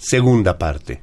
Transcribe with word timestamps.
segunda 0.00 0.56
parte. 0.56 1.02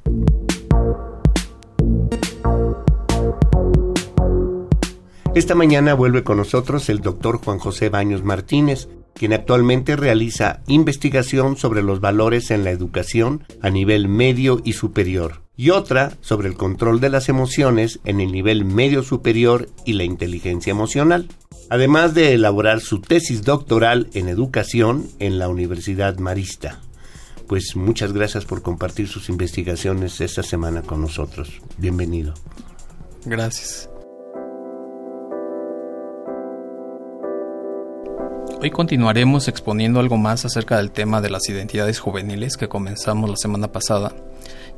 Esta 5.36 5.54
mañana 5.54 5.94
vuelve 5.94 6.24
con 6.24 6.38
nosotros 6.38 6.90
el 6.90 7.02
doctor 7.02 7.38
Juan 7.38 7.60
José 7.60 7.90
Baños 7.90 8.24
Martínez, 8.24 8.90
quien 9.14 9.34
actualmente 9.34 9.96
realiza 9.96 10.62
investigación 10.68 11.58
sobre 11.58 11.84
los 11.84 12.02
valores 12.02 12.50
en 12.50 12.64
la 12.64 12.72
educación 12.72 13.44
a 13.62 13.70
nivel 13.70 14.08
medio 14.08 14.62
y 14.64 14.74
superior, 14.74 15.44
y 15.56 15.70
otra 15.70 16.14
sobre 16.22 16.48
el 16.48 16.56
control 16.56 17.00
de 17.00 17.10
las 17.10 17.30
emociones 17.30 18.00
en 18.04 18.20
el 18.20 18.32
nivel 18.32 18.66
medio 18.66 19.04
superior 19.04 19.70
y 19.86 19.94
la 19.94 20.06
inteligencia 20.06 20.72
emocional, 20.72 21.28
además 21.70 22.16
de 22.16 22.34
elaborar 22.34 22.80
su 22.80 23.00
tesis 23.00 23.44
doctoral 23.44 24.08
en 24.16 24.28
educación 24.28 25.06
en 25.20 25.38
la 25.38 25.50
Universidad 25.50 26.18
Marista. 26.18 26.82
Pues 27.48 27.76
muchas 27.76 28.12
gracias 28.12 28.46
por 28.46 28.62
compartir 28.62 29.08
sus 29.08 29.30
investigaciones 29.30 30.20
esta 30.20 30.44
semana 30.44 30.82
con 30.82 31.02
nosotros. 31.02 31.62
Bienvenido. 31.78 32.34
Gracias. 33.26 33.90
Hoy 38.60 38.72
continuaremos 38.72 39.48
exponiendo 39.48 40.00
algo 40.00 40.18
más 40.18 40.44
acerca 40.44 40.78
del 40.78 40.92
tema 40.92 41.22
de 41.22 41.30
las 41.30 41.48
identidades 41.48 42.00
juveniles 42.00 42.58
que 42.58 42.68
comenzamos 42.68 43.30
la 43.30 43.38
semana 43.38 43.72
pasada, 43.72 44.14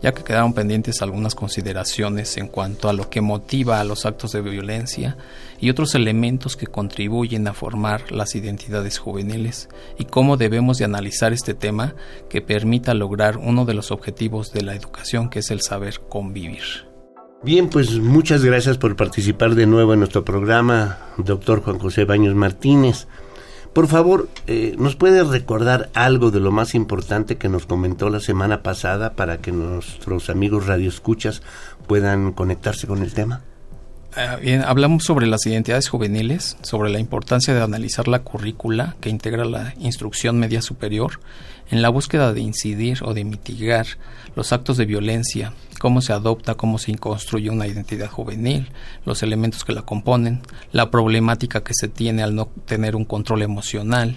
ya 0.02 0.14
que 0.14 0.24
quedaron 0.24 0.54
pendientes 0.54 1.02
algunas 1.02 1.36
consideraciones 1.36 2.38
en 2.38 2.48
cuanto 2.48 2.90
a 2.90 2.94
lo 2.94 3.10
que 3.10 3.22
motiva 3.22 3.80
a 3.80 3.84
los 3.84 4.06
actos 4.06 4.32
de 4.32 4.42
violencia 4.42 5.18
y 5.60 5.70
otros 5.70 5.96
elementos 5.96 6.56
que 6.56 6.68
contribuyen 6.68 7.48
a 7.48 7.54
formar 7.54 8.12
las 8.12 8.36
identidades 8.36 8.98
juveniles 8.98 9.70
y 9.98 10.06
cómo 10.06 10.38
debemos 10.38 10.78
de 10.78 10.86
analizar 10.86 11.34
este 11.34 11.54
tema 11.54 11.96
que 12.30 12.42
permita 12.42 12.94
lograr 12.94 13.38
uno 13.38 13.66
de 13.66 13.74
los 13.74 13.92
objetivos 13.92 14.52
de 14.54 14.62
la 14.62 14.76
educación 14.76 15.30
que 15.30 15.40
es 15.40 15.52
el 15.52 15.62
saber 15.62 16.00
convivir. 16.08 16.90
Bien, 17.42 17.70
pues 17.70 17.98
muchas 18.00 18.44
gracias 18.44 18.78
por 18.78 18.98
participar 18.98 19.56
de 19.56 19.66
nuevo 19.66 19.94
en 19.94 20.00
nuestro 20.00 20.26
programa, 20.26 20.98
doctor 21.18 21.62
Juan 21.62 21.80
José 21.80 22.04
Baños 22.04 22.36
Martínez. 22.36 23.08
Por 23.74 23.88
favor, 23.88 24.30
eh, 24.48 24.76
¿nos 24.78 24.96
puede 24.96 25.24
recordar 25.24 25.90
algo 25.94 26.32
de 26.32 26.40
lo 26.40 26.52
más 26.52 26.74
importante 26.74 27.38
que 27.38 27.50
nos 27.50 27.66
comentó 27.66 28.10
la 28.10 28.20
semana 28.20 28.64
pasada 28.64 29.14
para 29.14 29.38
que 29.38 29.52
nuestros 29.52 30.30
amigos 30.30 30.66
radioescuchas 30.66 31.44
puedan 31.88 32.32
conectarse 32.32 32.88
con 32.88 33.04
el 33.04 33.14
tema? 33.14 33.42
Ah, 34.16 34.38
bien, 34.38 34.64
hablamos 34.64 35.04
sobre 35.04 35.28
las 35.28 35.46
identidades 35.46 35.88
juveniles, 35.88 36.58
sobre 36.64 36.90
la 36.90 37.00
importancia 37.00 37.54
de 37.54 37.62
analizar 37.62 38.08
la 38.08 38.24
currícula 38.24 38.96
que 39.02 39.10
integra 39.10 39.46
la 39.46 39.76
instrucción 39.80 40.40
media 40.40 40.64
superior 40.64 41.20
en 41.70 41.84
la 41.84 41.90
búsqueda 41.90 42.34
de 42.34 42.42
incidir 42.42 43.04
o 43.04 43.14
de 43.14 43.24
mitigar 43.24 43.86
los 44.36 44.52
actos 44.52 44.78
de 44.78 44.86
violencia, 44.86 45.54
cómo 45.80 46.02
se 46.02 46.14
adopta, 46.14 46.56
cómo 46.56 46.80
se 46.80 46.96
construye 46.96 47.52
una 47.52 47.68
identidad 47.68 48.10
juvenil, 48.10 48.70
los 49.06 49.22
elementos 49.22 49.64
que 49.64 49.74
la 49.74 49.84
componen, 49.84 50.42
la 50.72 50.90
problemática 50.90 51.64
que 51.64 51.76
se 51.76 51.88
tiene 51.88 52.24
al 52.24 52.34
no 52.34 52.48
tener 52.66 52.96
un 52.96 53.06
control 53.06 53.44
emocional, 53.44 54.16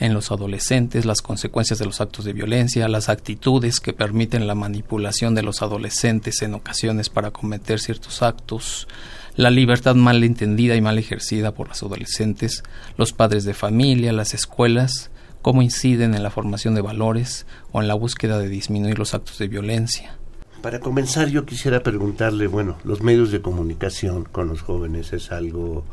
en 0.00 0.14
los 0.14 0.30
adolescentes, 0.30 1.04
las 1.04 1.22
consecuencias 1.22 1.78
de 1.78 1.86
los 1.86 2.00
actos 2.00 2.24
de 2.24 2.32
violencia, 2.32 2.88
las 2.88 3.08
actitudes 3.08 3.80
que 3.80 3.92
permiten 3.92 4.46
la 4.46 4.54
manipulación 4.54 5.34
de 5.34 5.42
los 5.42 5.62
adolescentes 5.62 6.42
en 6.42 6.54
ocasiones 6.54 7.08
para 7.08 7.30
cometer 7.30 7.80
ciertos 7.80 8.22
actos, 8.22 8.86
la 9.34 9.50
libertad 9.50 9.94
mal 9.94 10.22
entendida 10.24 10.76
y 10.76 10.80
mal 10.80 10.98
ejercida 10.98 11.52
por 11.52 11.68
los 11.68 11.82
adolescentes, 11.82 12.62
los 12.96 13.12
padres 13.12 13.44
de 13.44 13.54
familia, 13.54 14.12
las 14.12 14.34
escuelas, 14.34 15.10
cómo 15.42 15.62
inciden 15.62 16.14
en 16.14 16.22
la 16.22 16.30
formación 16.30 16.74
de 16.74 16.80
valores 16.80 17.46
o 17.72 17.80
en 17.80 17.88
la 17.88 17.94
búsqueda 17.94 18.38
de 18.38 18.48
disminuir 18.48 18.98
los 18.98 19.14
actos 19.14 19.38
de 19.38 19.48
violencia. 19.48 20.16
Para 20.62 20.80
comenzar 20.80 21.28
yo 21.28 21.46
quisiera 21.46 21.84
preguntarle, 21.84 22.48
bueno, 22.48 22.78
los 22.82 23.00
medios 23.00 23.30
de 23.30 23.40
comunicación 23.40 24.24
con 24.24 24.48
los 24.48 24.62
jóvenes 24.62 25.12
es 25.12 25.30
algo 25.30 25.84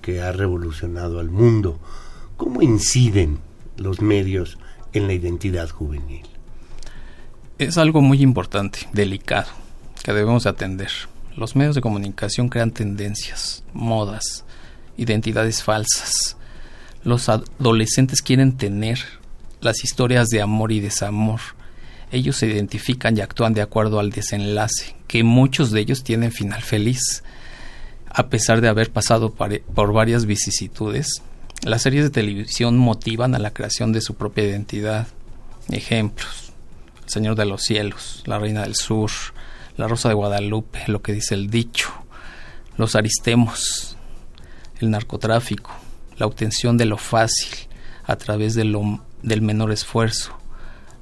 que 0.00 0.22
ha 0.22 0.32
revolucionado 0.32 1.20
al 1.20 1.28
mundo. 1.28 1.78
¿Cómo 2.40 2.62
inciden 2.62 3.38
los 3.76 4.00
medios 4.00 4.56
en 4.94 5.06
la 5.06 5.12
identidad 5.12 5.68
juvenil? 5.68 6.22
Es 7.58 7.76
algo 7.76 8.00
muy 8.00 8.22
importante, 8.22 8.88
delicado, 8.94 9.50
que 10.02 10.14
debemos 10.14 10.46
atender. 10.46 10.88
Los 11.36 11.54
medios 11.54 11.74
de 11.74 11.82
comunicación 11.82 12.48
crean 12.48 12.70
tendencias, 12.70 13.62
modas, 13.74 14.46
identidades 14.96 15.62
falsas. 15.62 16.38
Los 17.04 17.28
adolescentes 17.28 18.22
quieren 18.22 18.56
tener 18.56 19.00
las 19.60 19.84
historias 19.84 20.28
de 20.28 20.40
amor 20.40 20.72
y 20.72 20.80
desamor. 20.80 21.40
Ellos 22.10 22.36
se 22.36 22.46
identifican 22.46 23.18
y 23.18 23.20
actúan 23.20 23.52
de 23.52 23.60
acuerdo 23.60 24.00
al 24.00 24.12
desenlace, 24.12 24.96
que 25.08 25.24
muchos 25.24 25.72
de 25.72 25.80
ellos 25.80 26.04
tienen 26.04 26.32
final 26.32 26.62
feliz. 26.62 27.22
A 28.08 28.30
pesar 28.30 28.62
de 28.62 28.68
haber 28.68 28.90
pasado 28.90 29.34
por 29.34 29.92
varias 29.92 30.24
vicisitudes, 30.24 31.22
las 31.62 31.82
series 31.82 32.04
de 32.04 32.10
televisión 32.10 32.78
motivan 32.78 33.34
a 33.34 33.38
la 33.38 33.52
creación 33.52 33.92
de 33.92 34.00
su 34.00 34.14
propia 34.14 34.44
identidad. 34.44 35.08
Ejemplos. 35.68 36.52
El 37.04 37.10
Señor 37.10 37.36
de 37.36 37.44
los 37.44 37.62
Cielos, 37.62 38.22
La 38.26 38.38
Reina 38.38 38.62
del 38.62 38.74
Sur, 38.74 39.10
La 39.76 39.86
Rosa 39.88 40.08
de 40.08 40.14
Guadalupe, 40.14 40.84
lo 40.86 41.02
que 41.02 41.12
dice 41.12 41.34
el 41.34 41.50
dicho, 41.50 41.90
los 42.76 42.96
aristemos, 42.96 43.96
el 44.80 44.90
narcotráfico, 44.90 45.70
la 46.16 46.26
obtención 46.26 46.76
de 46.76 46.86
lo 46.86 46.96
fácil 46.96 47.68
a 48.04 48.16
través 48.16 48.54
del 48.54 49.42
menor 49.42 49.72
esfuerzo, 49.72 50.38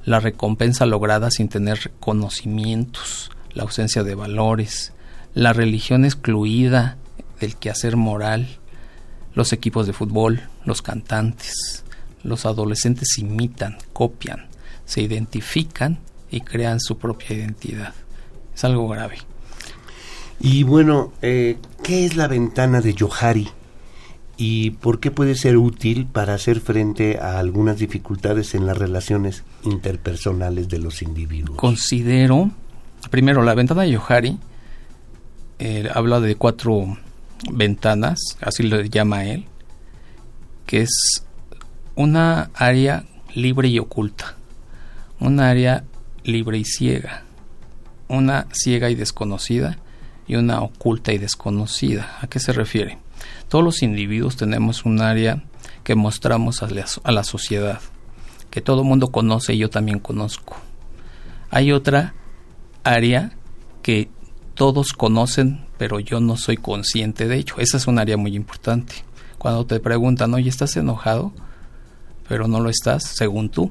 la 0.05 0.21
recompensa 0.21 0.87
lograda 0.87 1.31
sin 1.31 1.49
tener 1.49 1.93
conocimientos, 2.01 3.31
la 3.53 3.63
ausencia 3.63 4.03
de 4.03 4.15
valores, 4.15 4.93
la 5.35 5.53
religión 5.53 6.05
excluida 6.05 6.97
del 7.41 7.57
quehacer 7.57 7.97
moral, 7.97 8.58
los 9.39 9.53
equipos 9.53 9.87
de 9.87 9.93
fútbol, 9.93 10.41
los 10.65 10.83
cantantes, 10.83 11.85
los 12.25 12.45
adolescentes 12.45 13.19
imitan, 13.19 13.79
copian, 13.93 14.47
se 14.85 15.01
identifican 15.01 16.01
y 16.29 16.41
crean 16.41 16.81
su 16.81 16.99
propia 16.99 17.37
identidad. 17.37 17.95
Es 18.53 18.65
algo 18.65 18.89
grave. 18.89 19.19
Y 20.41 20.65
bueno, 20.65 21.13
eh, 21.23 21.57
¿qué 21.85 22.05
es 22.05 22.17
la 22.17 22.27
ventana 22.27 22.81
de 22.81 22.97
Johari? 22.99 23.49
¿Y 24.37 24.73
por 24.73 24.99
qué 24.99 25.13
puede 25.13 25.37
ser 25.37 25.57
útil 25.57 26.07
para 26.07 26.35
hacer 26.35 26.59
frente 26.59 27.21
a 27.21 27.39
algunas 27.39 27.79
dificultades 27.79 28.57
en 28.57 28.67
las 28.67 28.77
relaciones 28.77 29.45
interpersonales 29.63 30.69
de 30.69 30.81
los 30.81 31.01
individuos? 31.01 31.57
Considero, 31.57 32.51
primero, 33.09 33.45
la 33.45 33.55
ventana 33.55 33.83
de 33.83 33.95
Johari 33.95 34.37
eh, 35.61 35.89
habla 35.95 36.19
de 36.19 36.35
cuatro 36.35 36.99
ventanas, 37.53 38.19
así 38.41 38.63
lo 38.63 38.81
llama 38.83 39.25
él, 39.25 39.47
que 40.67 40.83
es 40.83 41.25
una 41.95 42.51
área 42.55 43.05
libre 43.35 43.69
y 43.69 43.79
oculta, 43.79 44.37
una 45.21 45.51
área 45.51 45.85
libre 46.25 46.59
y 46.59 46.65
ciega, 46.65 47.25
una 48.09 48.47
ciega 48.53 48.91
y 48.91 48.95
desconocida 48.95 49.79
y 50.27 50.37
una 50.37 50.61
oculta 50.61 51.13
y 51.13 51.19
desconocida. 51.19 52.19
¿A 52.21 52.27
qué 52.27 52.39
se 52.39 52.53
refiere? 52.53 52.99
Todos 53.49 53.65
los 53.65 53.83
individuos 53.83 54.37
tenemos 54.37 54.85
un 54.85 55.01
área 55.01 55.43
que 55.85 55.95
mostramos 55.95 56.63
a 56.63 56.69
la, 56.69 56.85
a 57.03 57.13
la 57.13 57.25
sociedad, 57.25 57.81
que 58.51 58.61
todo 58.61 58.83
el 58.83 58.89
mundo 58.89 59.09
conoce 59.09 59.55
y 59.55 59.59
yo 59.59 59.71
también 59.71 59.99
conozco. 59.99 60.57
Hay 61.51 61.73
otra 61.73 62.15
área 62.85 63.33
que 63.83 64.11
todos 64.55 64.93
conocen, 64.93 65.65
pero 65.79 66.01
yo 66.01 66.21
no 66.21 66.37
soy 66.37 66.57
consciente 66.57 67.29
de 67.29 67.37
ello. 67.37 67.55
Esa 67.59 67.77
es 67.77 67.87
un 67.87 67.99
área 67.99 68.17
muy 68.17 68.35
importante. 68.35 68.95
Cuando 69.39 69.65
te 69.65 69.81
preguntan, 69.81 70.35
oye, 70.35 70.49
¿estás 70.49 70.77
enojado? 70.77 71.33
Pero 72.29 72.49
no 72.49 72.61
lo 72.61 72.69
estás, 72.69 73.05
según 73.05 73.49
tú, 73.49 73.71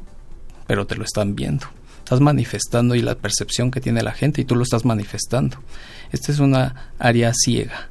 pero 0.66 0.88
te 0.88 0.96
lo 0.96 1.04
están 1.04 1.36
viendo. 1.36 1.68
Estás 2.00 2.22
manifestando 2.22 2.96
y 2.96 3.02
la 3.02 3.16
percepción 3.16 3.70
que 3.70 3.82
tiene 3.82 4.02
la 4.02 4.14
gente 4.14 4.42
y 4.42 4.46
tú 4.46 4.56
lo 4.56 4.64
estás 4.64 4.86
manifestando. 4.86 5.58
Esta 6.12 6.32
es 6.32 6.40
una 6.40 6.92
área 6.98 7.34
ciega 7.34 7.90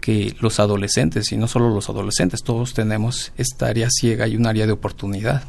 que 0.00 0.34
los 0.40 0.58
adolescentes, 0.58 1.30
y 1.30 1.36
no 1.36 1.46
solo 1.46 1.68
los 1.68 1.88
adolescentes, 1.88 2.42
todos 2.42 2.74
tenemos 2.74 3.32
esta 3.36 3.68
área 3.68 3.88
ciega 3.90 4.26
y 4.26 4.36
un 4.36 4.46
área 4.46 4.66
de 4.66 4.72
oportunidad. 4.72 5.44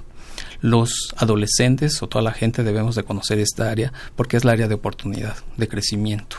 Los 0.61 1.13
adolescentes 1.17 2.03
o 2.03 2.07
toda 2.07 2.23
la 2.23 2.33
gente 2.33 2.63
debemos 2.63 2.95
de 2.95 3.03
conocer 3.03 3.39
esta 3.39 3.71
área 3.71 3.91
porque 4.15 4.37
es 4.37 4.45
la 4.45 4.51
área 4.51 4.67
de 4.67 4.75
oportunidad, 4.75 5.37
de 5.57 5.67
crecimiento. 5.67 6.37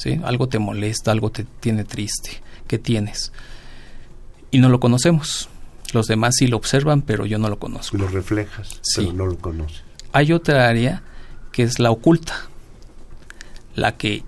¿Sí? 0.00 0.18
Algo 0.24 0.48
te 0.48 0.58
molesta, 0.58 1.12
algo 1.12 1.30
te 1.30 1.44
tiene 1.44 1.84
triste. 1.84 2.42
¿Qué 2.66 2.78
tienes? 2.78 3.32
Y 4.50 4.58
no 4.58 4.70
lo 4.70 4.80
conocemos. 4.80 5.50
Los 5.92 6.06
demás 6.06 6.36
sí 6.38 6.46
lo 6.46 6.56
observan, 6.56 7.02
pero 7.02 7.26
yo 7.26 7.38
no 7.38 7.50
lo 7.50 7.58
conozco. 7.58 7.98
Lo 7.98 8.08
reflejas, 8.08 8.80
pero 8.96 9.12
no 9.12 9.26
lo 9.26 9.36
conoces. 9.36 9.82
Hay 10.12 10.32
otra 10.32 10.68
área 10.68 11.02
que 11.52 11.64
es 11.64 11.78
la 11.78 11.90
oculta, 11.90 12.34
la 13.74 13.98
que 13.98 14.24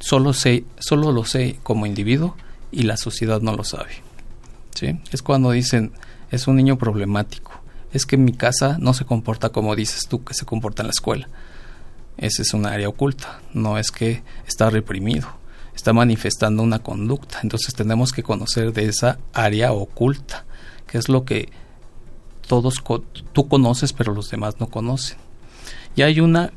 solo 0.00 0.34
sé, 0.34 0.64
solo 0.78 1.12
lo 1.12 1.24
sé 1.24 1.58
como 1.62 1.86
individuo 1.86 2.36
y 2.70 2.82
la 2.82 2.98
sociedad 2.98 3.40
no 3.40 3.56
lo 3.56 3.64
sabe. 3.64 4.02
¿Sí? 4.74 5.00
Es 5.12 5.22
cuando 5.22 5.52
dicen, 5.52 5.92
es 6.30 6.46
un 6.46 6.56
niño 6.56 6.76
problemático, 6.76 7.52
es 7.92 8.04
que 8.04 8.16
en 8.16 8.24
mi 8.24 8.32
casa 8.32 8.76
no 8.80 8.92
se 8.92 9.06
comporta 9.06 9.48
como 9.48 9.74
dices 9.74 10.02
tú 10.08 10.22
que 10.24 10.34
se 10.34 10.44
comporta 10.44 10.82
en 10.82 10.88
la 10.88 10.92
escuela. 10.92 11.28
Esa 12.18 12.42
es 12.42 12.54
un 12.54 12.66
área 12.66 12.88
oculta, 12.88 13.40
no 13.52 13.78
es 13.78 13.90
que 13.90 14.22
está 14.46 14.70
reprimido, 14.70 15.28
está 15.74 15.92
manifestando 15.92 16.62
una 16.62 16.78
conducta. 16.78 17.40
Entonces 17.42 17.74
tenemos 17.74 18.12
que 18.12 18.22
conocer 18.22 18.72
de 18.72 18.86
esa 18.86 19.18
área 19.34 19.72
oculta, 19.72 20.44
que 20.86 20.98
es 20.98 21.08
lo 21.08 21.24
que 21.24 21.50
todos 22.46 22.82
tú 23.32 23.48
conoces 23.48 23.92
pero 23.92 24.14
los 24.14 24.30
demás 24.30 24.60
no 24.60 24.68
conocen. 24.68 25.18
Y 25.94 26.02
hay 26.02 26.20
una 26.20 26.52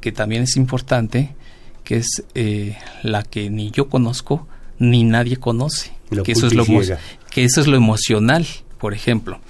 que 0.00 0.12
también 0.12 0.42
es 0.42 0.56
importante, 0.56 1.34
que 1.82 1.96
es 1.96 2.24
eh, 2.34 2.76
la 3.02 3.22
que 3.22 3.50
ni 3.50 3.70
yo 3.70 3.88
conozco 3.88 4.46
ni 4.78 5.04
nadie 5.04 5.36
conoce, 5.36 5.92
que 6.24 6.32
eso, 6.32 6.46
es 6.46 6.54
lo, 6.54 6.64
que 6.64 7.44
eso 7.44 7.60
es 7.60 7.66
lo 7.66 7.76
emocional, 7.76 8.46
por 8.78 8.94
ejemplo. 8.94 9.40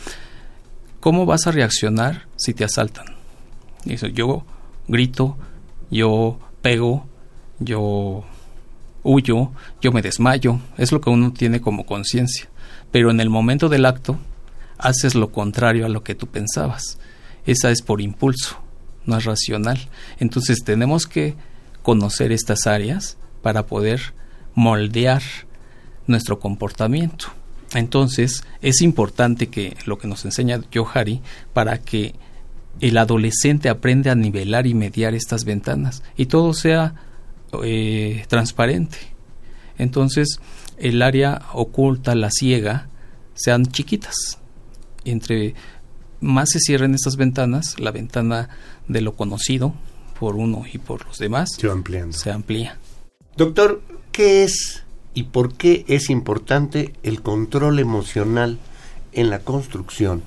¿Cómo 1.01 1.27
vas 1.27 1.47
a 1.47 1.51
reaccionar 1.51 2.27
si 2.37 2.55
te 2.55 2.65
asaltan? 2.65 3.07
Dice, 3.85 4.13
yo 4.13 4.45
grito, 4.89 5.37
yo 5.91 6.39
pego, 6.63 7.07
yo 7.59 8.25
huyo, 9.03 9.53
yo 9.81 9.93
me 9.93 10.03
desmayo, 10.03 10.61
es 10.77 10.93
lo 10.93 11.01
que 11.01 11.11
uno 11.11 11.33
tiene 11.33 11.61
como 11.61 11.87
conciencia. 11.87 12.49
Pero 12.91 13.11
en 13.11 13.21
el 13.21 13.31
momento 13.31 13.69
del 13.69 13.87
acto, 13.87 14.19
haces 14.79 15.15
lo 15.15 15.31
contrario 15.31 15.87
a 15.87 15.89
lo 15.89 16.03
que 16.03 16.15
tú 16.15 16.27
pensabas. 16.27 16.99
Esa 17.47 17.71
es 17.71 17.83
por 17.83 18.01
impulso, 18.01 18.59
no 19.05 19.17
es 19.17 19.25
racional. 19.25 19.89
Entonces 20.19 20.65
tenemos 20.65 21.07
que 21.07 21.35
conocer 21.83 22.33
estas 22.33 22.67
áreas 22.67 23.17
para 23.43 23.67
poder 23.67 24.15
moldear 24.55 25.23
nuestro 26.07 26.39
comportamiento. 26.39 27.27
Entonces 27.75 28.45
es 28.63 28.81
importante 28.81 29.49
que 29.49 29.77
lo 29.85 29.99
que 29.99 30.09
nos 30.09 30.25
enseña 30.25 30.61
Johari 30.73 31.21
para 31.53 31.79
que 31.79 32.15
el 32.81 32.99
adolescente 32.99 33.69
aprenda 33.69 34.13
a 34.13 34.17
nivelar 34.17 34.67
y 34.67 34.75
mediar 34.75 35.15
estas 35.15 35.45
ventanas 35.45 36.03
y 36.17 36.27
todo 36.27 36.53
sea 36.55 36.95
eh, 37.63 38.25
transparente. 38.29 38.99
Entonces 39.79 40.41
el 40.77 41.03
área 41.03 41.43
oculta, 41.53 42.15
la 42.15 42.31
ciega, 42.31 42.89
sean 43.35 43.67
chiquitas. 43.67 44.39
Entre 45.05 45.55
más 46.21 46.51
se 46.51 46.61
cierren 46.61 46.95
estas 46.95 47.17
ventanas, 47.17 47.79
la 47.79 47.91
ventana 47.91 48.49
de 48.89 49.01
lo 49.01 49.15
conocido 49.15 49.75
por 50.19 50.37
uno 50.37 50.65
y 50.73 50.79
por 50.79 51.07
los 51.07 51.19
demás 51.19 51.51
se, 51.59 51.69
ampliando. 51.69 52.17
se 52.17 52.31
amplía. 52.31 52.79
Doctor, 53.37 53.83
¿qué 54.13 54.45
es 54.45 54.85
y 55.13 55.25
por 55.25 55.55
qué 55.55 55.85
es 55.89 56.11
importante 56.11 56.93
el 57.03 57.23
control 57.23 57.79
emocional 57.79 58.59
en 59.13 59.31
la 59.31 59.41
construcción 59.41 60.23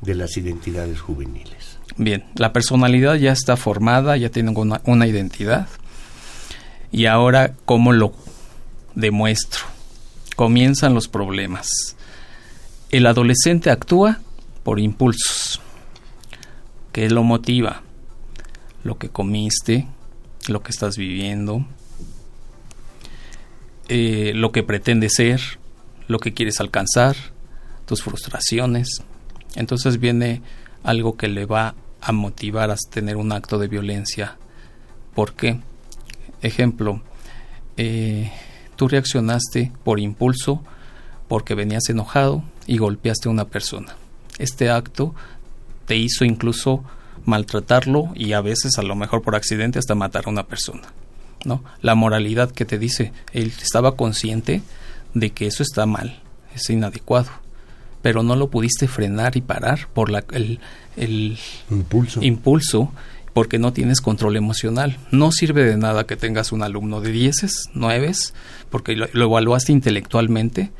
de 0.00 0.14
las 0.14 0.36
identidades 0.36 1.00
juveniles? 1.00 1.73
Bien, 1.96 2.24
la 2.34 2.52
personalidad 2.52 3.14
ya 3.16 3.32
está 3.32 3.56
formada, 3.56 4.16
ya 4.16 4.28
tiene 4.28 4.50
una, 4.50 4.80
una 4.84 5.06
identidad. 5.06 5.68
Y 6.90 7.06
ahora, 7.06 7.54
¿cómo 7.64 7.92
lo 7.92 8.12
demuestro? 8.94 9.62
Comienzan 10.36 10.94
los 10.94 11.08
problemas. 11.08 11.68
El 12.90 13.06
adolescente 13.06 13.70
actúa 13.70 14.20
por 14.64 14.80
impulsos. 14.80 15.60
¿Qué 16.92 17.08
lo 17.10 17.22
motiva? 17.22 17.82
Lo 18.82 18.98
que 18.98 19.08
comiste, 19.08 19.86
lo 20.48 20.62
que 20.62 20.70
estás 20.70 20.96
viviendo, 20.96 21.64
eh, 23.88 24.32
lo 24.34 24.52
que 24.52 24.62
pretende 24.62 25.08
ser, 25.08 25.40
lo 26.08 26.18
que 26.18 26.32
quieres 26.34 26.60
alcanzar, 26.60 27.16
tus 27.86 28.02
frustraciones. 28.02 29.02
Entonces 29.56 29.98
viene 29.98 30.42
algo 30.82 31.16
que 31.16 31.28
le 31.28 31.46
va 31.46 31.74
a 32.04 32.12
motivar 32.12 32.70
a 32.70 32.76
tener 32.90 33.16
un 33.16 33.32
acto 33.32 33.58
de 33.58 33.66
violencia. 33.66 34.36
¿Por 35.14 35.32
qué? 35.32 35.60
Ejemplo, 36.42 37.00
eh, 37.78 38.30
tú 38.76 38.88
reaccionaste 38.88 39.72
por 39.82 39.98
impulso 39.98 40.62
porque 41.28 41.54
venías 41.54 41.88
enojado 41.88 42.44
y 42.66 42.76
golpeaste 42.76 43.28
a 43.28 43.32
una 43.32 43.46
persona. 43.46 43.96
Este 44.38 44.70
acto 44.70 45.14
te 45.86 45.96
hizo 45.96 46.26
incluso 46.26 46.84
maltratarlo 47.24 48.10
y 48.14 48.34
a 48.34 48.42
veces 48.42 48.78
a 48.78 48.82
lo 48.82 48.94
mejor 48.94 49.22
por 49.22 49.34
accidente 49.34 49.78
hasta 49.78 49.94
matar 49.94 50.24
a 50.26 50.30
una 50.30 50.46
persona. 50.46 50.92
¿no? 51.46 51.64
La 51.80 51.94
moralidad 51.94 52.50
que 52.50 52.66
te 52.66 52.78
dice, 52.78 53.12
él 53.32 53.52
estaba 53.62 53.96
consciente 53.96 54.62
de 55.14 55.30
que 55.30 55.46
eso 55.46 55.62
está 55.62 55.86
mal, 55.86 56.20
es 56.54 56.68
inadecuado, 56.68 57.30
pero 58.04 58.22
no 58.22 58.36
lo 58.36 58.50
pudiste 58.50 58.86
frenar 58.86 59.34
y 59.34 59.40
parar 59.40 59.88
por 59.94 60.10
la, 60.10 60.22
el, 60.28 61.38
impulso. 61.70 62.22
impulso 62.22 62.92
porque 63.32 63.58
no 63.58 63.72
tienes 63.72 64.02
control 64.02 64.36
emocional. 64.36 64.98
No 65.10 65.32
sirve 65.32 65.64
de 65.64 65.78
nada 65.78 66.04
que 66.04 66.14
tengas 66.14 66.52
un 66.52 66.62
alumno 66.62 67.00
de 67.00 67.12
dieces, 67.12 67.70
nueves, 67.72 68.34
porque 68.68 68.94
lo, 68.94 69.08
lo, 69.14 69.24
evaluaste 69.24 69.72
intelectualmente, 69.72 70.70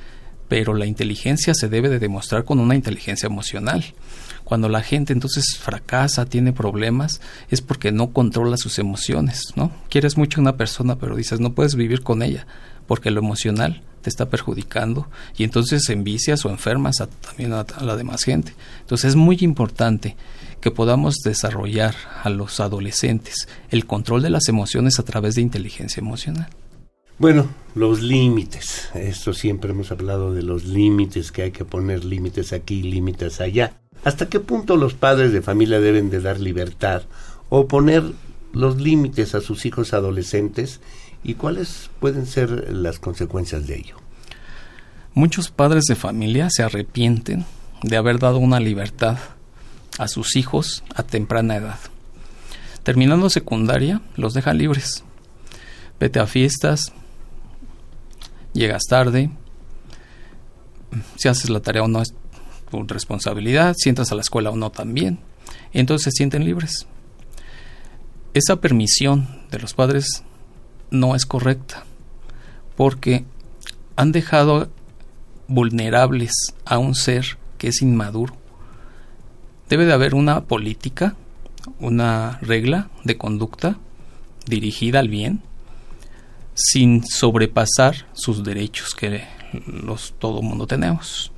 pero 0.49 0.75
la 0.75 0.85
inteligencia 0.85 1.55
se 1.55 1.71
debe 1.71 1.89
de 1.89 1.99
demostrar 1.99 2.45
con 2.45 2.61
una 2.61 2.75
inteligencia 2.75 3.27
emocional. 3.27 3.87
Cuando 4.45 4.69
la 4.69 4.83
gente 4.83 5.15
entonces 5.15 5.57
fracasa, 5.59 6.27
tiene 6.27 6.53
problemas, 6.53 7.23
es 7.49 7.63
porque 7.63 7.91
no 7.91 8.11
controla 8.13 8.59
sus 8.59 8.79
emociones, 8.79 9.55
¿no? 9.57 9.73
Quieres 9.89 10.19
mucho 10.19 10.41
a 10.41 10.43
una 10.43 10.59
persona, 10.59 10.97
pero 10.97 11.17
dices, 11.17 11.41
no 11.41 11.55
puedes 11.55 11.75
vivir 11.75 12.03
con 12.03 12.23
ella, 12.23 12.47
porque 12.87 13.11
lo 13.11 13.21
emocional 13.21 13.83
te 14.03 14.11
está 14.11 14.29
perjudicando 14.29 15.09
y 15.37 15.45
entonces 15.45 15.89
envicias 15.89 16.45
o 16.45 16.51
enfermas 16.51 17.01
a, 17.01 17.07
también 17.07 17.53
a, 17.53 17.61
a 17.61 17.85
la 17.85 17.97
demás 17.97 18.23
gente. 18.25 18.55
Entonces 18.81 19.11
es 19.11 19.17
muy 19.17 19.39
importante 19.41 20.17
que 20.61 20.71
podamos 20.71 21.17
desarrollar 21.25 21.95
a 22.23 22.31
los 22.31 22.61
adolescentes 22.61 23.49
el 23.71 23.87
control 23.87 24.23
de 24.23 24.31
las 24.31 24.49
emociones 24.49 24.99
a 24.99 25.05
través 25.05 25.35
de 25.35 25.43
inteligencia 25.43 26.01
emocional. 26.01 26.49
Bueno, 27.19 27.49
los 27.75 28.03
límites. 28.03 28.89
Esto 28.95 29.35
siempre 29.35 29.71
hemos 29.71 29.93
hablado 29.93 30.35
de 30.35 30.43
los 30.43 30.65
límites, 30.65 31.31
que 31.31 31.43
hay 31.43 31.51
que 31.53 31.65
poner 31.65 32.05
límites 32.05 32.53
aquí, 32.53 32.83
límites 32.83 33.41
allá. 33.41 33.79
¿Hasta 34.05 34.29
qué 34.29 34.41
punto 34.41 34.77
los 34.77 34.95
padres 34.95 35.33
de 35.33 35.41
familia 35.41 35.81
deben 35.81 36.11
de 36.11 36.21
dar 36.21 36.41
libertad 36.41 37.03
o 37.51 37.69
poner 37.69 38.03
los 38.53 38.81
límites 38.81 39.35
a 39.35 39.41
sus 39.41 39.65
hijos 39.67 39.95
adolescentes 39.95 40.81
y 41.25 41.35
cuáles 41.35 41.91
pueden 41.99 42.27
ser 42.27 42.73
las 42.73 42.99
consecuencias 42.99 43.67
de 43.67 43.79
ello? 43.79 43.97
Muchos 45.15 45.51
padres 45.51 45.85
de 45.85 45.97
familia 45.97 46.49
se 46.51 46.63
arrepienten 46.63 47.45
de 47.83 47.97
haber 47.97 48.19
dado 48.19 48.39
una 48.39 48.61
libertad 48.61 49.19
a 49.99 50.09
sus 50.09 50.37
hijos 50.37 50.85
a 50.95 51.03
temprana 51.03 51.57
edad. 51.57 51.79
Terminando 52.83 53.31
secundaria, 53.31 54.03
los 54.17 54.35
dejan 54.35 54.59
libres. 54.59 55.05
Vete 55.99 56.21
a 56.21 56.27
fiestas, 56.27 56.93
llegas 58.53 58.83
tarde, 58.89 59.31
si 61.17 61.29
haces 61.29 61.51
la 61.51 61.61
tarea 61.61 61.83
o 61.83 61.89
no 61.89 62.03
es 62.03 62.15
tu 62.71 62.85
responsabilidad, 62.85 63.75
si 63.79 63.89
entras 63.89 64.13
a 64.13 64.15
la 64.15 64.21
escuela 64.21 64.51
o 64.51 64.57
no 64.57 64.71
también, 64.71 65.21
entonces 65.73 66.05
se 66.05 66.17
sienten 66.19 66.45
libres. 66.45 66.87
Esa 68.33 68.61
permisión 68.61 69.43
de 69.51 69.61
los 69.61 69.75
padres 69.75 70.25
no 70.95 71.15
es 71.15 71.27
correcta, 71.27 71.85
porque 72.77 73.25
han 73.97 74.13
dejado 74.13 74.71
vulnerables 75.49 76.33
a 76.65 76.79
un 76.79 76.95
ser 76.95 77.37
que 77.59 77.69
es 77.69 77.83
inmaduro. 77.83 78.35
Debe 79.69 79.87
de 79.87 79.93
haber 79.93 80.15
una 80.15 80.45
política, 80.45 81.17
una 81.81 82.39
regla 82.43 82.91
de 83.05 83.17
conducta 83.17 83.79
dirigida 84.47 85.01
al 85.01 85.09
bien, 85.09 85.43
sin 86.55 87.05
sobrepasar 87.05 88.07
sus 88.13 88.45
derechos 88.45 88.95
que 88.95 89.25
los 89.67 90.15
todo 90.19 90.43
mundo 90.43 90.67
tenemos. 90.67 91.33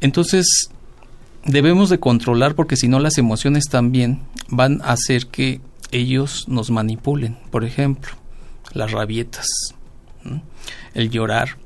Entonces, 0.00 0.70
debemos 1.44 1.90
de 1.90 2.00
controlar 2.00 2.54
porque 2.54 2.76
si 2.76 2.88
no 2.88 3.00
las 3.00 3.18
emociones 3.18 3.64
también 3.64 4.22
van 4.48 4.80
a 4.82 4.92
hacer 4.92 5.26
que 5.26 5.60
ellos 5.90 6.46
nos 6.48 6.70
manipulen. 6.70 7.36
Por 7.50 7.64
ejemplo, 7.64 8.12
las 8.76 8.92
rabietas, 8.92 9.46
el 10.94 11.10
llorar 11.10 11.56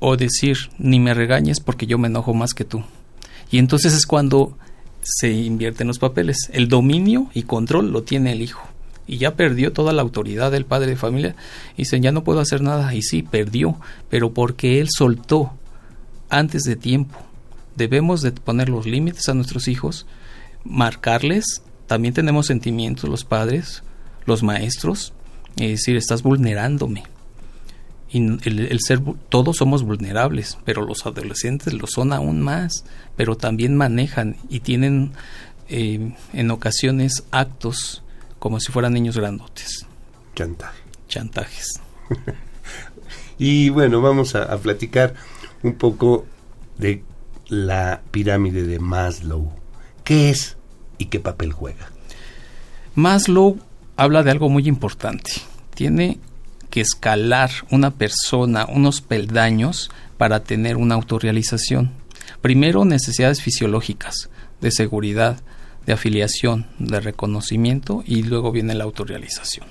o 0.00 0.16
decir 0.16 0.56
ni 0.78 1.00
me 1.00 1.14
regañes 1.14 1.60
porque 1.60 1.86
yo 1.86 1.98
me 1.98 2.08
enojo 2.08 2.34
más 2.34 2.54
que 2.54 2.64
tú. 2.64 2.84
Y 3.50 3.58
entonces 3.58 3.94
es 3.94 4.06
cuando 4.06 4.56
se 5.02 5.30
invierten 5.32 5.88
los 5.88 5.98
papeles. 5.98 6.50
El 6.52 6.68
dominio 6.68 7.28
y 7.34 7.42
control 7.42 7.92
lo 7.92 8.02
tiene 8.02 8.32
el 8.32 8.42
hijo. 8.42 8.62
Y 9.06 9.16
ya 9.16 9.36
perdió 9.36 9.72
toda 9.72 9.94
la 9.94 10.02
autoridad 10.02 10.52
del 10.52 10.66
padre 10.66 10.90
de 10.90 10.96
familia. 10.96 11.34
Y 11.74 11.82
dicen, 11.82 12.02
ya 12.02 12.12
no 12.12 12.24
puedo 12.24 12.40
hacer 12.40 12.60
nada. 12.60 12.94
Y 12.94 13.02
sí, 13.02 13.22
perdió, 13.22 13.80
pero 14.10 14.34
porque 14.34 14.80
él 14.80 14.88
soltó 14.90 15.52
antes 16.28 16.62
de 16.64 16.76
tiempo. 16.76 17.18
Debemos 17.74 18.20
de 18.20 18.32
poner 18.32 18.68
los 18.68 18.86
límites 18.86 19.28
a 19.28 19.34
nuestros 19.34 19.66
hijos, 19.66 20.06
marcarles. 20.64 21.62
También 21.86 22.12
tenemos 22.12 22.46
sentimientos 22.46 23.08
los 23.08 23.24
padres, 23.24 23.82
los 24.26 24.42
maestros. 24.42 25.14
Es 25.58 25.70
decir, 25.70 25.96
estás 25.96 26.22
vulnerándome. 26.22 27.04
Y 28.10 28.18
el, 28.48 28.78
ser 28.80 29.00
todos 29.28 29.58
somos 29.58 29.82
vulnerables 29.82 30.56
pero 30.64 30.82
los 30.86 31.04
adolescentes 31.04 31.74
lo 31.74 31.86
son 31.86 32.14
aún 32.14 32.40
más 32.40 32.86
pero 33.16 33.36
también 33.36 33.76
manejan 33.76 34.36
y 34.48 34.60
tienen 34.60 35.12
eh, 35.68 36.14
en 36.32 36.50
ocasiones 36.50 37.24
actos 37.32 38.02
como 38.38 38.60
si 38.60 38.72
fueran 38.72 38.94
niños 38.94 39.18
grandotes. 39.18 39.84
Chantaje. 40.34 40.82
Chantajes. 41.08 41.80
Y 43.40 43.68
bueno 43.68 44.00
vamos 44.00 44.34
a, 44.34 44.42
a 44.42 44.58
platicar 44.58 45.14
un 45.62 45.74
poco 45.74 46.26
de 46.76 47.04
la 47.46 48.02
pirámide 48.10 48.64
de 48.64 48.80
Maslow. 48.80 49.52
Qué 50.02 50.30
es 50.30 50.56
y 50.98 51.04
qué 51.06 51.20
papel 51.20 51.52
juega 51.52 51.90
Maslow 52.96 53.58
habla 53.98 54.22
de 54.22 54.30
algo 54.30 54.48
muy 54.48 54.66
importante 54.68 55.32
tiene 55.74 56.18
que 56.70 56.80
escalar 56.80 57.50
una 57.70 57.90
persona 57.90 58.64
unos 58.66 59.00
peldaños 59.00 59.90
para 60.16 60.44
tener 60.44 60.76
una 60.76 60.94
autorrealización. 60.94 61.90
Primero 62.40 62.84
necesidades 62.84 63.42
fisiológicas, 63.42 64.30
de 64.60 64.70
seguridad, 64.70 65.40
de 65.84 65.94
afiliación, 65.94 66.66
de 66.78 67.00
reconocimiento 67.00 68.04
y 68.06 68.22
luego 68.22 68.52
viene 68.52 68.74
la 68.74 68.84
autorrealización. 68.84 69.66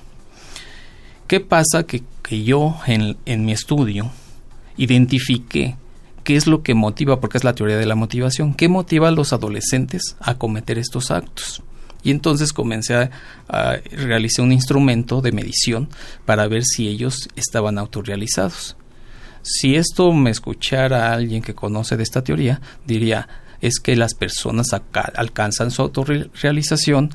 ¿Qué 1.28 1.40
pasa? 1.40 1.84
Que, 1.84 2.04
que 2.22 2.44
yo 2.44 2.78
en, 2.86 3.18
en 3.26 3.46
mi 3.46 3.54
estudio 3.54 4.12
identifiqué 4.76 5.78
qué 6.24 6.36
es 6.36 6.48
lo 6.48 6.64
que 6.64 6.74
motiva, 6.74 7.22
porque 7.22 7.38
es 7.38 7.46
la 7.46 7.56
teoría 7.56 7.78
de 7.78 7.86
la 7.86 7.96
motivación, 7.96 8.54
qué 8.54 8.68
motiva 8.68 9.08
a 9.08 9.12
los 9.12 9.32
adolescentes 9.32 10.18
a 10.20 10.38
cometer 10.38 10.78
estos 10.78 11.12
actos. 11.12 11.62
Y 12.08 12.12
entonces 12.12 12.54
comencé 12.54 13.10
a, 13.50 13.80
realizar 13.92 14.46
un 14.46 14.54
instrumento 14.54 15.20
de 15.20 15.34
medición 15.34 15.90
para 16.24 16.48
ver 16.48 16.64
si 16.64 16.88
ellos 16.88 17.28
estaban 17.36 17.78
autorrealizados. 17.78 18.78
Si 19.42 19.76
esto 19.76 20.14
me 20.14 20.30
escuchara 20.30 21.12
alguien 21.12 21.42
que 21.42 21.54
conoce 21.54 21.98
de 21.98 22.04
esta 22.04 22.24
teoría, 22.24 22.62
diría, 22.86 23.28
es 23.60 23.82
que 23.82 23.98
las 23.98 24.14
personas 24.14 24.68
alcanzan 24.94 25.70
su 25.70 25.82
autorrealización, 25.82 27.12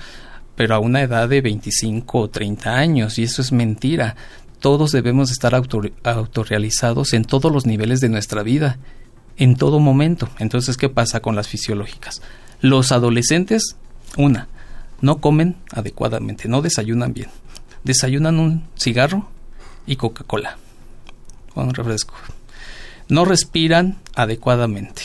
pero 0.57 0.75
a 0.75 0.79
una 0.79 1.01
edad 1.01 1.27
de 1.27 1.41
25 1.41 2.19
o 2.19 2.29
30 2.29 2.77
años, 2.77 3.19
y 3.19 3.23
eso 3.23 3.41
es 3.41 3.51
mentira. 3.51 4.15
Todos 4.61 4.93
debemos 4.93 5.31
estar 5.31 5.55
autorrealizados 5.55 7.15
en 7.15 7.25
todos 7.25 7.51
los 7.51 7.65
niveles 7.65 8.01
de 8.01 8.11
nuestra 8.11 8.43
vida, 8.43 8.77
en 9.39 9.57
todo 9.57 9.81
momento. 9.81 10.29
Entonces, 10.39 10.77
¿qué 10.77 10.91
pasa 10.91 11.21
con 11.21 11.35
las 11.35 11.49
fisiológicas? 11.49 12.21
Los 12.61 12.93
adolescentes, 12.93 13.77
una, 14.19 14.49
no 15.03 15.21
comen 15.21 15.57
adecuadamente, 15.71 16.49
no 16.49 16.63
desayunan 16.63 17.13
bien. 17.13 17.29
Desayunan 17.85 18.39
un 18.39 18.65
cigarro 18.77 19.29
y 19.87 19.97
Coca-Cola 19.97 20.57
un 21.55 21.75
refresco. 21.75 22.15
No 23.09 23.25
respiran 23.25 23.99
adecuadamente, 24.15 25.03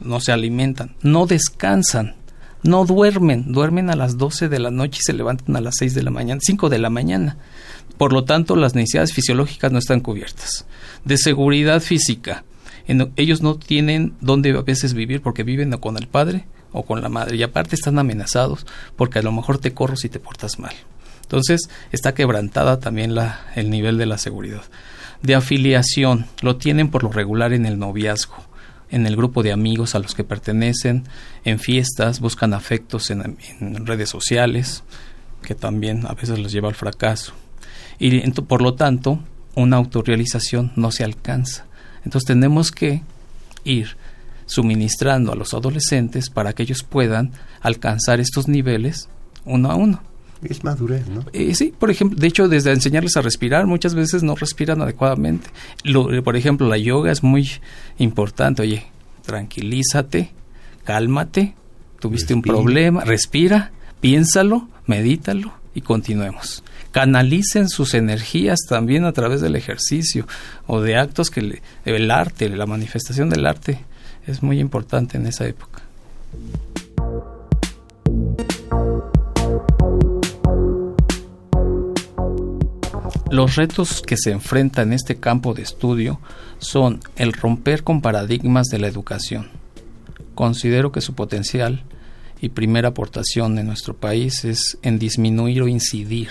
no 0.00 0.20
se 0.20 0.32
alimentan, 0.32 0.94
no 1.02 1.26
descansan, 1.26 2.16
no 2.62 2.84
duermen, 2.84 3.52
duermen 3.52 3.90
a 3.90 3.96
las 3.96 4.18
12 4.18 4.48
de 4.48 4.58
la 4.58 4.70
noche 4.70 4.98
y 5.00 5.04
se 5.04 5.12
levantan 5.12 5.56
a 5.56 5.60
las 5.60 5.76
6 5.78 5.94
de 5.94 6.02
la 6.02 6.10
mañana, 6.10 6.40
5 6.42 6.68
de 6.68 6.78
la 6.78 6.90
mañana. 6.90 7.36
Por 7.98 8.12
lo 8.12 8.24
tanto, 8.24 8.56
las 8.56 8.74
necesidades 8.74 9.12
fisiológicas 9.12 9.70
no 9.70 9.78
están 9.78 10.00
cubiertas. 10.00 10.66
De 11.04 11.18
seguridad 11.18 11.80
física, 11.80 12.44
ellos 13.16 13.42
no 13.42 13.56
tienen 13.56 14.14
dónde 14.20 14.50
a 14.50 14.62
veces 14.62 14.94
vivir 14.94 15.22
porque 15.22 15.44
viven 15.44 15.70
con 15.72 15.96
el 15.96 16.08
padre 16.08 16.46
o 16.72 16.84
con 16.84 17.02
la 17.02 17.08
madre 17.08 17.36
y 17.36 17.42
aparte 17.42 17.74
están 17.74 17.98
amenazados 17.98 18.66
porque 18.96 19.18
a 19.18 19.22
lo 19.22 19.32
mejor 19.32 19.58
te 19.58 19.72
corro 19.72 19.96
si 19.96 20.08
te 20.08 20.20
portas 20.20 20.58
mal. 20.58 20.74
Entonces 21.22 21.68
está 21.92 22.14
quebrantada 22.14 22.80
también 22.80 23.14
la, 23.14 23.40
el 23.54 23.70
nivel 23.70 23.98
de 23.98 24.06
la 24.06 24.18
seguridad. 24.18 24.62
De 25.22 25.34
afiliación, 25.34 26.26
lo 26.40 26.56
tienen 26.56 26.90
por 26.90 27.02
lo 27.02 27.12
regular 27.12 27.52
en 27.52 27.66
el 27.66 27.78
noviazgo, 27.78 28.36
en 28.90 29.06
el 29.06 29.16
grupo 29.16 29.42
de 29.42 29.52
amigos 29.52 29.94
a 29.94 29.98
los 29.98 30.14
que 30.14 30.24
pertenecen, 30.24 31.04
en 31.44 31.58
fiestas, 31.58 32.20
buscan 32.20 32.54
afectos 32.54 33.10
en, 33.10 33.36
redes 33.86 34.08
sociales, 34.08 34.82
que 35.42 35.54
también 35.54 36.06
a 36.06 36.14
veces 36.14 36.38
los 36.38 36.52
lleva 36.52 36.68
al 36.68 36.74
fracaso. 36.74 37.32
Y 37.98 38.28
por 38.30 38.62
lo 38.62 38.74
tanto, 38.74 39.20
una 39.54 39.76
autorrealización 39.76 40.72
no 40.74 40.90
se 40.90 41.04
alcanza. 41.04 41.66
Entonces 42.04 42.26
tenemos 42.26 42.72
que 42.72 43.02
ir 43.64 43.96
suministrando 44.50 45.32
a 45.32 45.36
los 45.36 45.54
adolescentes 45.54 46.28
para 46.28 46.52
que 46.52 46.64
ellos 46.64 46.82
puedan 46.82 47.30
alcanzar 47.60 48.18
estos 48.18 48.48
niveles 48.48 49.08
uno 49.44 49.70
a 49.70 49.76
uno. 49.76 50.02
Es 50.42 50.64
madurez, 50.64 51.06
¿no? 51.06 51.24
Eh, 51.32 51.54
sí, 51.54 51.72
por 51.78 51.90
ejemplo, 51.90 52.18
de 52.18 52.26
hecho, 52.26 52.48
desde 52.48 52.72
enseñarles 52.72 53.16
a 53.16 53.22
respirar, 53.22 53.66
muchas 53.66 53.94
veces 53.94 54.22
no 54.22 54.34
respiran 54.34 54.82
adecuadamente. 54.82 55.50
Lo, 55.84 56.22
por 56.24 56.36
ejemplo, 56.36 56.66
la 56.66 56.78
yoga 56.78 57.12
es 57.12 57.22
muy 57.22 57.48
importante. 57.98 58.62
Oye, 58.62 58.86
tranquilízate, 59.24 60.32
cálmate, 60.82 61.54
tuviste 62.00 62.34
un 62.34 62.42
problema, 62.42 63.04
respira, 63.04 63.70
piénsalo, 64.00 64.68
medítalo 64.86 65.52
y 65.74 65.82
continuemos. 65.82 66.64
Canalicen 66.90 67.68
sus 67.68 67.94
energías 67.94 68.58
también 68.68 69.04
a 69.04 69.12
través 69.12 69.40
del 69.42 69.54
ejercicio 69.54 70.26
o 70.66 70.80
de 70.80 70.96
actos 70.96 71.30
que 71.30 71.60
el 71.84 72.10
arte, 72.10 72.48
la 72.48 72.66
manifestación 72.66 73.30
del 73.30 73.46
arte 73.46 73.84
es 74.30 74.42
muy 74.42 74.60
importante 74.60 75.16
en 75.16 75.26
esa 75.26 75.46
época. 75.46 75.82
Los 83.30 83.54
retos 83.54 84.02
que 84.02 84.16
se 84.16 84.32
enfrentan 84.32 84.88
en 84.88 84.94
este 84.94 85.20
campo 85.20 85.54
de 85.54 85.62
estudio 85.62 86.18
son 86.58 86.98
el 87.14 87.32
romper 87.32 87.84
con 87.84 88.02
paradigmas 88.02 88.66
de 88.66 88.80
la 88.80 88.88
educación. 88.88 89.50
Considero 90.34 90.90
que 90.90 91.00
su 91.00 91.14
potencial 91.14 91.84
y 92.40 92.48
primera 92.48 92.88
aportación 92.88 93.58
en 93.58 93.66
nuestro 93.66 93.94
país 93.94 94.44
es 94.44 94.78
en 94.82 94.98
disminuir 94.98 95.62
o 95.62 95.68
incidir 95.68 96.30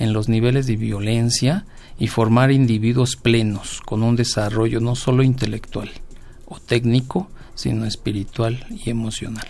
en 0.00 0.12
los 0.12 0.28
niveles 0.28 0.66
de 0.66 0.76
violencia 0.76 1.64
y 1.96 2.08
formar 2.08 2.50
individuos 2.50 3.14
plenos 3.14 3.80
con 3.84 4.02
un 4.02 4.16
desarrollo 4.16 4.80
no 4.80 4.96
solo 4.96 5.22
intelectual, 5.22 5.90
técnico, 6.60 7.28
sino 7.54 7.84
espiritual 7.84 8.66
y 8.70 8.90
emocional. 8.90 9.46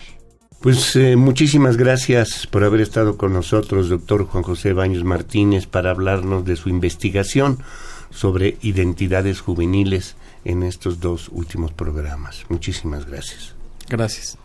Pues 0.61 0.95
eh, 0.95 1.17
muchísimas 1.17 1.75
gracias 1.75 2.47
por 2.47 2.63
haber 2.63 2.79
estado 2.79 3.17
con 3.17 3.33
nosotros, 3.33 3.89
doctor 3.89 4.25
Juan 4.25 4.43
José 4.43 4.71
Baños 4.71 5.03
Martínez, 5.03 5.67
para 5.67 5.91
hablarnos 5.91 6.45
de 6.45 6.55
su 6.55 6.69
investigación 6.69 7.59
sobre 8.11 8.57
identidades 8.61 9.41
juveniles 9.41 10.15
en 10.45 10.63
estos 10.63 11.01
dos 11.01 11.29
últimos 11.33 11.73
programas. 11.73 12.45
Muchísimas 12.47 13.05
gracias. 13.05 13.55
Gracias. 13.89 14.37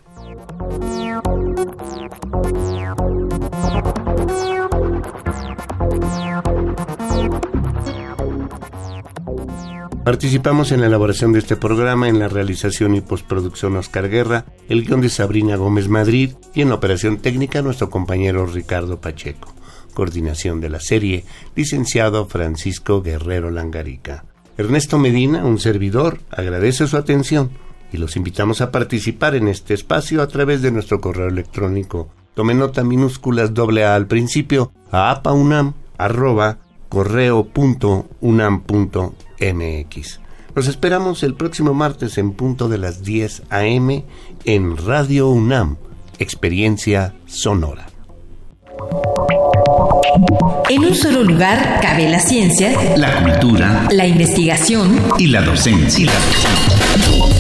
Participamos 10.09 10.73
en 10.73 10.81
la 10.81 10.87
elaboración 10.87 11.35
de 11.35 11.41
este 11.41 11.55
programa, 11.55 12.09
en 12.09 12.19
la 12.19 12.29
realización 12.29 12.95
y 12.95 13.03
postproducción 13.03 13.77
Oscar 13.77 14.09
Guerra, 14.09 14.47
el 14.71 14.87
guion 14.87 15.03
de 15.03 15.11
Sabrina 15.11 15.57
Gómez 15.57 15.91
Madrid 15.91 16.31
y 16.55 16.63
en 16.63 16.71
la 16.71 16.77
operación 16.77 17.19
técnica 17.19 17.61
nuestro 17.61 17.91
compañero 17.91 18.47
Ricardo 18.47 19.03
Pacheco. 19.03 19.55
Coordinación 19.93 20.63
de 20.63 20.71
la 20.71 20.81
serie, 20.81 21.27
licenciado 21.55 22.25
Francisco 22.25 23.03
Guerrero 23.03 23.51
Langarica. 23.51 24.25
Ernesto 24.57 24.97
Medina, 24.97 25.45
un 25.45 25.59
servidor, 25.59 26.21
agradece 26.31 26.87
su 26.87 26.97
atención 26.97 27.51
y 27.93 27.99
los 27.99 28.17
invitamos 28.17 28.63
a 28.63 28.71
participar 28.71 29.35
en 29.35 29.47
este 29.47 29.75
espacio 29.75 30.23
a 30.23 30.29
través 30.29 30.63
de 30.63 30.71
nuestro 30.71 31.03
correo 31.03 31.29
electrónico. 31.29 32.09
Tome 32.33 32.55
nota 32.55 32.83
minúsculas 32.83 33.53
doble 33.53 33.85
A 33.85 33.95
al 33.95 34.07
principio 34.07 34.73
a 34.91 35.11
apaunam 35.11 35.75
arroba 35.99 36.61
correo.unam.mx. 39.39 40.21
Nos 40.55 40.67
esperamos 40.67 41.23
el 41.23 41.35
próximo 41.35 41.75
martes 41.75 42.19
en 42.19 42.33
punto 42.33 42.69
de 42.69 42.79
las 42.79 43.05
10 43.05 43.45
a.m. 43.51 44.05
en 44.45 44.77
Radio 44.77 45.29
UNAM, 45.29 45.77
Experiencia 46.19 47.15
Sonora. 47.27 47.87
En 50.69 50.85
un 50.85 50.95
solo 50.95 51.23
lugar 51.23 51.79
cabe 51.81 52.09
la 52.09 52.21
ciencia, 52.21 52.97
la 52.97 53.23
cultura, 53.23 53.89
la 53.91 54.07
investigación 54.07 55.01
y 55.19 55.29
la 55.29 55.43
docencia. 55.43 56.11